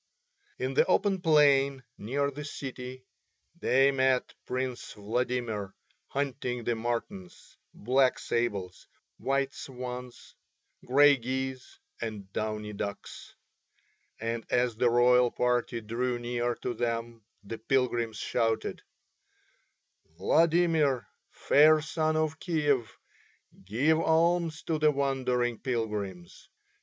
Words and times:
In 0.57 0.73
the 0.73 0.83
open 0.87 1.21
plain 1.21 1.83
near 1.95 2.31
the 2.31 2.43
city 2.43 3.05
they 3.59 3.91
met 3.91 4.33
Prince 4.47 4.93
Vladimir 4.93 5.75
hunting 6.07 6.63
the 6.63 6.73
martens, 6.73 7.55
black 7.75 8.17
sables, 8.17 8.87
white 9.19 9.53
swans, 9.53 10.33
grey 10.83 11.17
geese, 11.17 11.77
and 12.01 12.33
downy 12.33 12.73
ducks, 12.73 13.35
and 14.19 14.43
as 14.49 14.75
the 14.75 14.89
royal 14.89 15.29
party 15.29 15.81
drew 15.81 16.17
near 16.17 16.55
to 16.55 16.73
them 16.73 17.23
the 17.43 17.59
pilgrims 17.59 18.17
shouted: 18.17 18.81
"Vladimir, 20.17 21.07
Fair 21.29 21.79
Sun 21.79 22.17
of 22.17 22.39
Kiev, 22.39 22.97
give 23.65 23.99
alms 23.99 24.63
to 24.63 24.79
the 24.79 24.89
wandering 24.89 25.59
pilgrims. 25.59 26.49